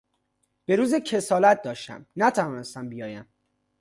بروز 0.67 0.95
کسالت 0.95 1.61
داشتم 1.61 2.05
نتوانستم 2.15 2.89
بیابم 2.89 3.25